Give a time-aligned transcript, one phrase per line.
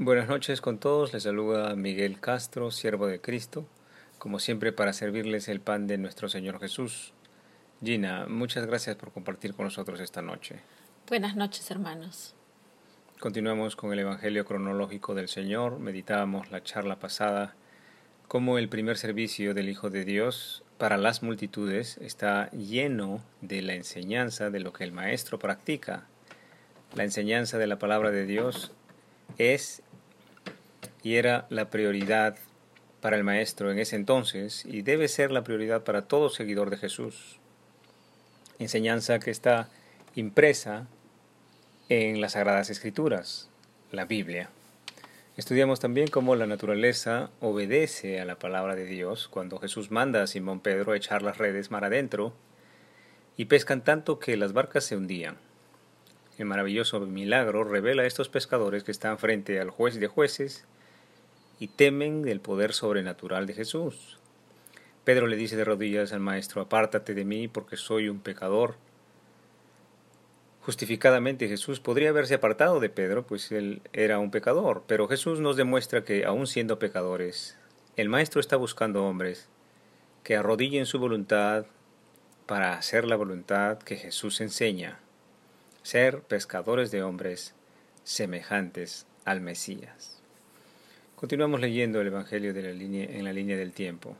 [0.00, 3.66] Buenas noches con todos, les saluda Miguel Castro, siervo de Cristo,
[4.18, 7.14] como siempre para servirles el pan de nuestro Señor Jesús.
[7.82, 10.60] Gina, muchas gracias por compartir con nosotros esta noche.
[11.08, 12.36] Buenas noches, hermanos.
[13.18, 15.80] Continuamos con el Evangelio cronológico del Señor.
[15.80, 17.56] Meditábamos la charla pasada
[18.28, 23.74] cómo el primer servicio del Hijo de Dios para las multitudes está lleno de la
[23.74, 26.06] enseñanza de lo que el Maestro practica.
[26.94, 28.70] La enseñanza de la palabra de Dios
[29.38, 29.82] es
[31.02, 32.36] y era la prioridad
[33.00, 36.76] para el Maestro en ese entonces y debe ser la prioridad para todo seguidor de
[36.76, 37.38] Jesús.
[38.58, 39.68] Enseñanza que está
[40.14, 40.86] impresa
[41.88, 43.48] en las Sagradas Escrituras,
[43.92, 44.50] la Biblia.
[45.36, 50.26] Estudiamos también cómo la naturaleza obedece a la palabra de Dios cuando Jesús manda a
[50.26, 52.32] Simón Pedro a echar las redes mar adentro
[53.36, 55.36] y pescan tanto que las barcas se hundían.
[56.38, 60.66] El maravilloso milagro revela a estos pescadores que están frente al juez de jueces
[61.58, 64.18] y temen del poder sobrenatural de Jesús.
[65.04, 68.76] Pedro le dice de rodillas al maestro, apártate de mí porque soy un pecador.
[70.60, 75.56] Justificadamente Jesús podría haberse apartado de Pedro, pues él era un pecador, pero Jesús nos
[75.56, 77.56] demuestra que, aun siendo pecadores,
[77.96, 79.48] el Maestro está buscando hombres
[80.24, 81.64] que arrodillen su voluntad
[82.44, 85.00] para hacer la voluntad que Jesús enseña,
[85.82, 87.54] ser pescadores de hombres
[88.04, 90.17] semejantes al Mesías.
[91.18, 94.16] Continuamos leyendo el Evangelio en la línea del tiempo.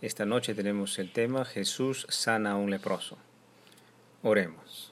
[0.00, 3.18] Esta noche tenemos el tema Jesús sana a un leproso.
[4.22, 4.90] Oremos.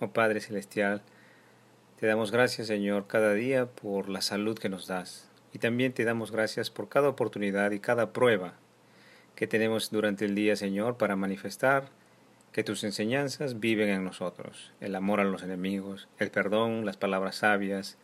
[0.00, 1.02] Oh Padre Celestial,
[1.98, 5.28] te damos gracias, Señor, cada día por la salud que nos das.
[5.52, 8.54] Y también te damos gracias por cada oportunidad y cada prueba
[9.34, 11.90] que tenemos durante el día, Señor, para manifestar
[12.52, 14.72] que tus enseñanzas viven en nosotros.
[14.80, 17.98] El amor a los enemigos, el perdón, las palabras sabias.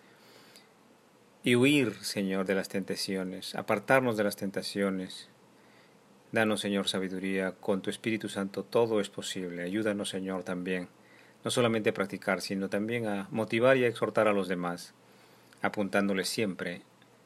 [1.46, 5.28] Y huir, Señor, de las tentaciones, apartarnos de las tentaciones.
[6.32, 7.52] Danos, Señor, sabiduría.
[7.52, 9.62] Con tu Espíritu Santo todo es posible.
[9.62, 10.88] Ayúdanos, Señor, también
[11.44, 14.92] no solamente a practicar, sino también a motivar y a exhortar a los demás,
[15.62, 16.82] apuntándoles siempre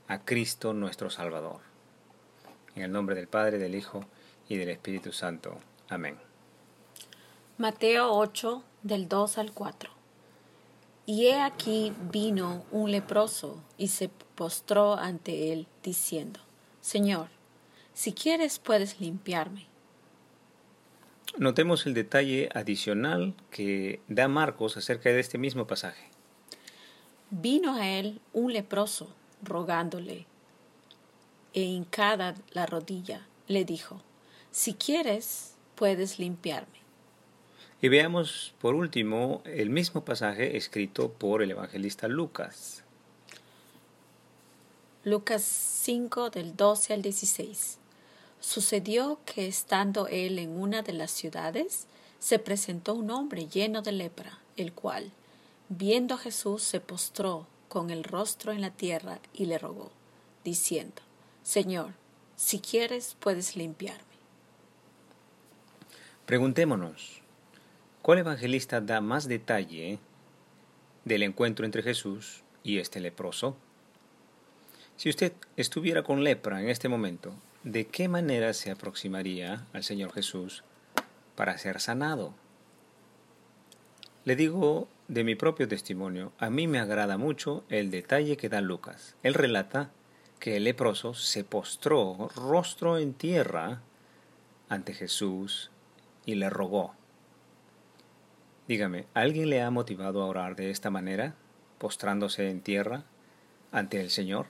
[0.06, 1.60] a Cristo nuestro Salvador.
[2.74, 4.04] En el nombre del Padre, del Hijo
[4.50, 5.60] y del Espíritu Santo.
[5.88, 6.18] Amén.
[7.56, 9.99] Mateo 8, del 2 al 4.
[11.10, 16.38] Y he aquí vino un leproso y se postró ante él, diciendo,
[16.80, 17.30] Señor,
[17.94, 19.66] si quieres puedes limpiarme.
[21.36, 26.04] Notemos el detalle adicional que da Marcos acerca de este mismo pasaje.
[27.30, 30.26] Vino a él un leproso, rogándole,
[31.54, 34.00] e hincada la rodilla, le dijo,
[34.52, 36.79] si quieres, puedes limpiarme.
[37.82, 42.84] Y veamos por último el mismo pasaje escrito por el evangelista Lucas.
[45.02, 47.78] Lucas 5 del 12 al 16.
[48.38, 51.86] Sucedió que estando él en una de las ciudades,
[52.18, 55.10] se presentó un hombre lleno de lepra, el cual,
[55.70, 59.90] viendo a Jesús, se postró con el rostro en la tierra y le rogó,
[60.44, 61.00] diciendo,
[61.42, 61.94] Señor,
[62.36, 64.04] si quieres puedes limpiarme.
[66.26, 67.22] Preguntémonos,
[68.02, 69.98] ¿cuál evangelista da más detalle
[71.04, 73.56] del encuentro entre Jesús y este leproso?
[74.96, 77.34] Si usted estuviera con lepra en este momento,
[77.64, 80.64] ¿de qué manera se aproximaría al Señor Jesús
[81.36, 82.34] para ser sanado?
[84.24, 88.60] Le digo de mi propio testimonio, a mí me agrada mucho el detalle que da
[88.60, 89.16] Lucas.
[89.22, 89.90] Él relata
[90.38, 93.80] que el leproso se postró rostro en tierra
[94.68, 95.70] ante Jesús
[96.26, 96.94] y le rogó.
[98.70, 101.34] Dígame, ¿alguien le ha motivado a orar de esta manera,
[101.78, 103.02] postrándose en tierra
[103.72, 104.46] ante el Señor?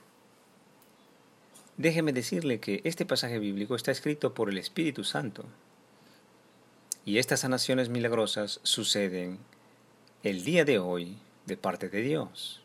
[1.77, 5.45] Déjeme decirle que este pasaje bíblico está escrito por el Espíritu Santo.
[7.03, 9.39] Y estas sanaciones milagrosas suceden
[10.21, 11.17] el día de hoy
[11.47, 12.61] de parte de Dios.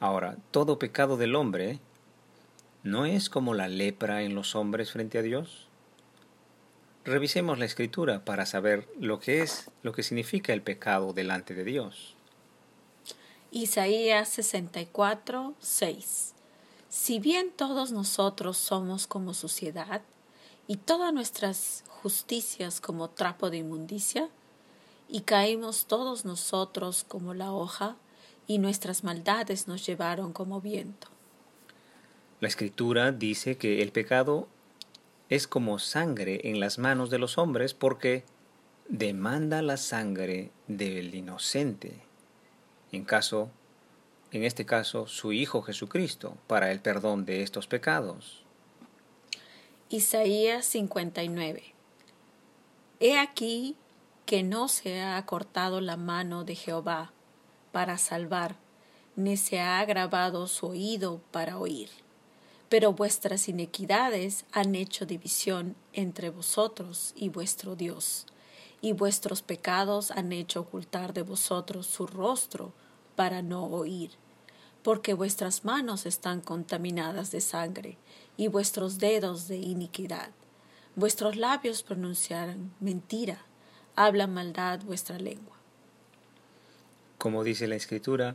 [0.00, 1.78] Ahora, todo pecado del hombre
[2.84, 5.68] no es como la lepra en los hombres frente a Dios.
[7.04, 11.64] Revisemos la escritura para saber lo que es, lo que significa el pecado delante de
[11.64, 12.14] Dios.
[13.50, 16.34] Isaías 64, 6
[16.92, 20.02] si bien todos nosotros somos como suciedad
[20.66, 24.28] y todas nuestras justicias como trapo de inmundicia,
[25.08, 27.96] y caímos todos nosotros como la hoja,
[28.46, 31.08] y nuestras maldades nos llevaron como viento.
[32.40, 34.46] La escritura dice que el pecado
[35.34, 38.22] es como sangre en las manos de los hombres porque
[38.90, 42.02] demanda la sangre del inocente.
[42.92, 43.50] En caso
[44.30, 48.42] en este caso su Hijo Jesucristo, para el perdón de estos pecados.
[49.88, 51.62] Isaías 59
[53.00, 53.76] He aquí
[54.26, 57.10] que no se ha acortado la mano de Jehová
[57.72, 58.56] para salvar,
[59.16, 62.01] ni se ha agravado su oído para oír.
[62.72, 68.24] Pero vuestras inequidades han hecho división entre vosotros y vuestro Dios,
[68.80, 72.72] y vuestros pecados han hecho ocultar de vosotros su rostro
[73.14, 74.12] para no oír,
[74.82, 77.98] porque vuestras manos están contaminadas de sangre,
[78.38, 80.30] y vuestros dedos de iniquidad.
[80.96, 83.44] Vuestros labios pronunciarán mentira,
[83.96, 85.58] habla maldad vuestra lengua.
[87.18, 88.34] Como dice la Escritura,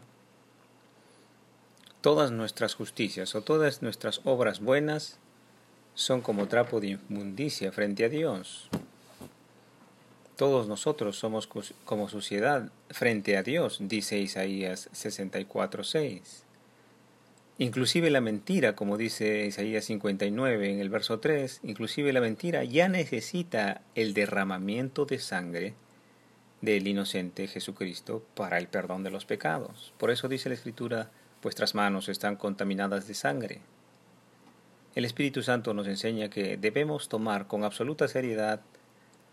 [2.07, 5.19] todas nuestras justicias o todas nuestras obras buenas
[5.93, 8.69] son como trapo de inmundicia frente a Dios.
[10.37, 11.49] Todos nosotros somos
[11.83, 16.21] como suciedad frente a Dios, dice Isaías 64.6.
[17.57, 22.87] Inclusive la mentira, como dice Isaías 59 en el verso 3, inclusive la mentira ya
[22.87, 25.73] necesita el derramamiento de sangre
[26.61, 29.93] del inocente Jesucristo para el perdón de los pecados.
[29.97, 31.11] Por eso dice la Escritura,
[31.41, 33.61] vuestras manos están contaminadas de sangre.
[34.95, 38.61] El Espíritu Santo nos enseña que debemos tomar con absoluta seriedad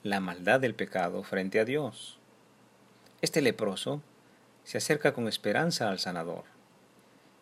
[0.03, 2.19] la maldad del pecado frente a Dios.
[3.23, 4.03] Este leproso
[4.65, 6.45] se acerca con esperanza al sanador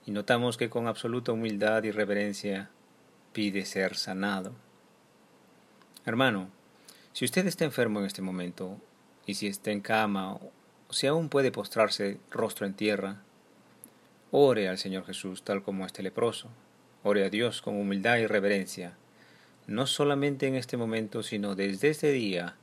[0.06, 2.70] y notamos que con absoluta humildad y reverencia
[3.32, 4.53] pide ser sanado.
[6.05, 6.49] Hermano,
[7.12, 8.79] si usted está enfermo en este momento,
[9.26, 10.50] y si está en cama, o
[10.91, 13.23] si aún puede postrarse rostro en tierra,
[14.32, 16.49] ore al Señor Jesús tal como este leproso.
[17.05, 18.96] Ore a Dios con humildad y reverencia,
[19.67, 22.56] no solamente en este momento, sino desde este día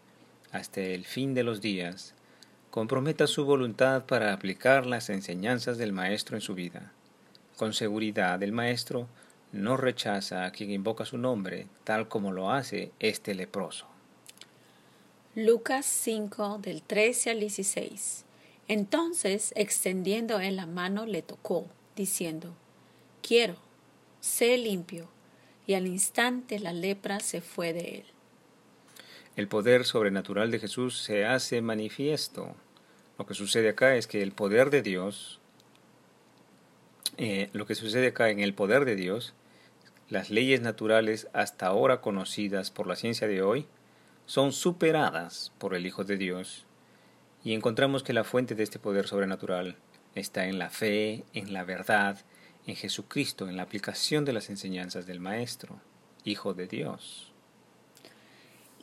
[0.51, 2.15] hasta el fin de los días.
[2.71, 6.91] Comprometa su voluntad para aplicar las enseñanzas del Maestro en su vida.
[7.55, 9.07] Con seguridad el Maestro
[9.51, 13.85] no rechaza a quien invoca su nombre, tal como lo hace este leproso.
[15.35, 18.25] Lucas 5 del 13 al 16.
[18.69, 21.67] Entonces, extendiendo él la mano, le tocó,
[21.97, 22.55] diciendo,
[23.21, 23.57] Quiero,
[24.21, 25.09] sé limpio.
[25.67, 28.05] Y al instante la lepra se fue de él.
[29.35, 32.55] El poder sobrenatural de Jesús se hace manifiesto.
[33.17, 35.39] Lo que sucede acá es que el poder de Dios
[37.21, 39.33] eh, lo que sucede acá en el poder de Dios,
[40.07, 43.67] las leyes naturales hasta ahora conocidas por la ciencia de hoy,
[44.25, 46.65] son superadas por el Hijo de Dios,
[47.43, 49.77] y encontramos que la fuente de este poder sobrenatural
[50.15, 52.19] está en la fe, en la verdad,
[52.67, 55.79] en Jesucristo, en la aplicación de las enseñanzas del Maestro,
[56.25, 57.31] Hijo de Dios.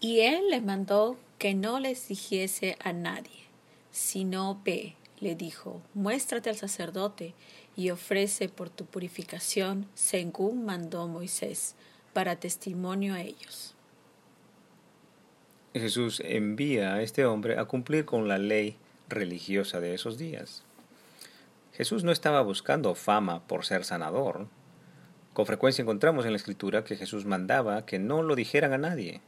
[0.01, 3.45] Y él le mandó que no les dijese a nadie,
[3.91, 7.35] sino ve, le dijo, muéstrate al sacerdote
[7.77, 11.75] y ofrece por tu purificación según mandó Moisés,
[12.13, 13.76] para testimonio a ellos.
[15.81, 18.77] Jesús envía a este hombre a cumplir con la ley
[19.09, 20.63] religiosa de esos días.
[21.73, 24.47] Jesús no estaba buscando fama por ser sanador.
[25.35, 29.21] Con frecuencia encontramos en la Escritura que Jesús mandaba que no lo dijeran a nadie.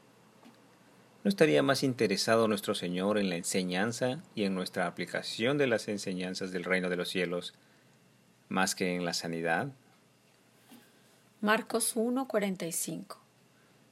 [1.24, 5.88] ¿No estaría más interesado nuestro Señor en la enseñanza y en nuestra aplicación de las
[5.88, 7.54] enseñanzas del reino de los cielos
[8.48, 9.68] más que en la sanidad?
[11.40, 13.18] Marcos 1:45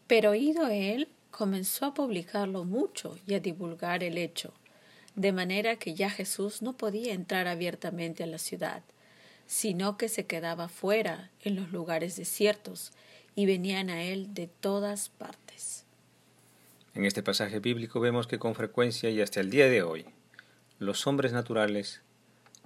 [0.07, 4.55] Pero oído él, comenzó a publicarlo mucho y a divulgar el hecho,
[5.17, 8.83] de manera que ya Jesús no podía entrar abiertamente a la ciudad,
[9.47, 12.93] sino que se quedaba fuera en los lugares desiertos,
[13.35, 15.85] y venían a él de todas partes.
[16.95, 20.07] En este pasaje bíblico vemos que con frecuencia y hasta el día de hoy,
[20.79, 22.01] los hombres naturales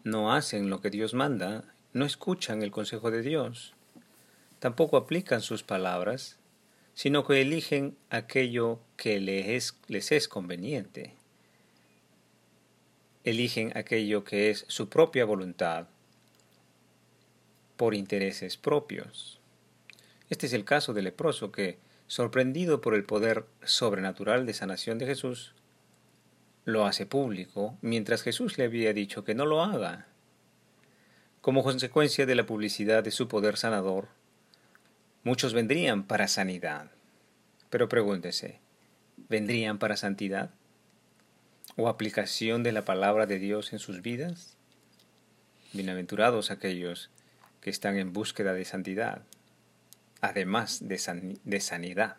[0.04, 3.74] no hacen lo que Dios manda no escuchan el consejo de Dios,
[4.60, 6.38] tampoco aplican sus palabras,
[6.94, 11.14] sino que eligen aquello que les es, conveniente.
[13.25, 15.88] Eligen aquello que es su propia voluntad
[17.76, 19.40] por intereses propios.
[20.28, 25.06] Este es el caso del leproso que, sorprendido por el poder sobrenatural de sanación de
[25.06, 25.54] Jesús,
[26.64, 30.06] lo hace público, mientras Jesús le había dicho que no lo haga.
[31.40, 34.09] Como consecuencia de la publicidad de su poder sanador,
[35.22, 36.90] muchos vendrían para sanidad.
[37.68, 38.58] Pero pregúntese,
[39.28, 40.50] ¿vendrían para santidad?
[41.76, 44.56] ¿O aplicación de la palabra de Dios en sus vidas?
[45.72, 47.10] Bienaventurados aquellos
[47.60, 49.22] que están en búsqueda de santidad,
[50.20, 52.16] además de, de sanidad.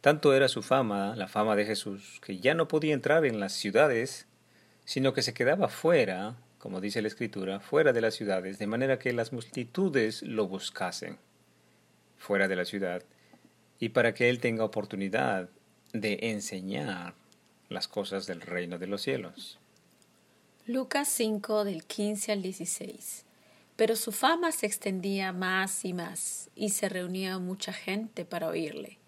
[0.00, 3.54] Tanto era su fama, la fama de Jesús, que ya no podía entrar en las
[3.54, 4.26] ciudades,
[4.84, 8.98] sino que se quedaba fuera como dice la Escritura, fuera de las ciudades, de manera
[8.98, 11.18] que las multitudes lo buscasen
[12.24, 13.02] fuera de la ciudad,
[13.78, 15.50] y para que Él tenga oportunidad
[15.92, 17.14] de enseñar
[17.68, 19.58] las cosas del reino de los cielos.
[20.66, 23.26] Lucas 5 del 15 al 16.
[23.76, 28.98] Pero su fama se extendía más y más, y se reunía mucha gente para oírle,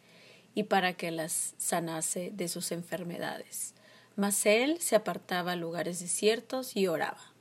[0.54, 3.74] y para que las sanase de sus enfermedades.
[4.16, 7.32] Mas él se apartaba a lugares desiertos y oraba.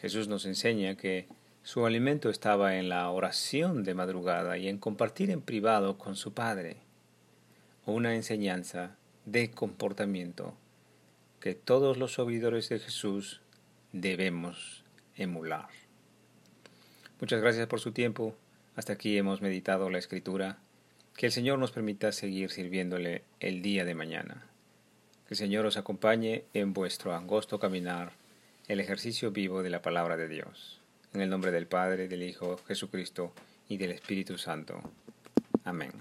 [0.00, 1.26] Jesús nos enseña que
[1.64, 6.34] su alimento estaba en la oración de madrugada y en compartir en privado con su
[6.34, 6.76] Padre.
[7.86, 10.54] Una enseñanza de comportamiento
[11.40, 13.40] que todos los oidores de Jesús
[13.92, 14.84] debemos
[15.16, 15.68] emular.
[17.18, 18.36] Muchas gracias por su tiempo.
[18.76, 20.58] Hasta aquí hemos meditado la escritura.
[21.16, 24.48] Que el Señor nos permita seguir sirviéndole el día de mañana.
[25.26, 28.12] Que el Señor os acompañe en vuestro angosto caminar
[28.68, 30.83] el ejercicio vivo de la palabra de Dios.
[31.14, 33.32] En el nombre del Padre, del Hijo, Jesucristo
[33.68, 34.80] y del Espíritu Santo.
[35.64, 35.92] Amén.